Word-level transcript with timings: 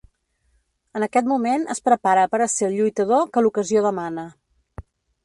En 0.99 1.03
aquest 1.07 1.27
moment 1.31 1.67
es 1.75 1.83
prepara 1.89 2.23
per 2.31 2.39
a 2.45 2.47
ser 2.53 2.65
el 2.71 2.75
lluitador 2.79 3.29
que 3.37 3.45
l'ocasió 3.47 3.85
demana. 3.91 4.25